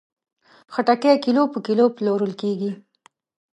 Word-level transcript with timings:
خټکی 0.73 1.13
کیلو 1.25 1.43
په 1.53 1.59
کیلو 1.67 1.85
پلورل 1.95 2.33
کېږي. 2.41 2.71